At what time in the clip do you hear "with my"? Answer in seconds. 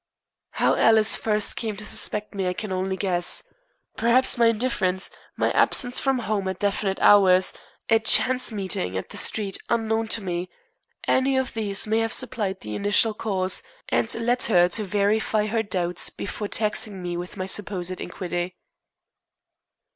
17.15-17.45